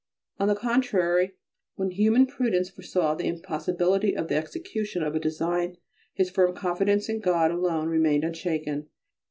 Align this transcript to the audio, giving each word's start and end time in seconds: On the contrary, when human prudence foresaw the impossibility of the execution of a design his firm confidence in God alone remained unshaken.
On 0.39 0.47
the 0.47 0.55
contrary, 0.55 1.35
when 1.75 1.91
human 1.91 2.25
prudence 2.25 2.71
foresaw 2.71 3.13
the 3.13 3.27
impossibility 3.27 4.17
of 4.17 4.29
the 4.29 4.35
execution 4.35 5.03
of 5.03 5.13
a 5.13 5.19
design 5.19 5.77
his 6.15 6.31
firm 6.31 6.55
confidence 6.55 7.07
in 7.07 7.19
God 7.19 7.51
alone 7.51 7.87
remained 7.87 8.23
unshaken. 8.23 8.87